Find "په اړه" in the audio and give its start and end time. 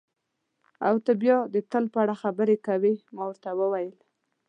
1.93-2.15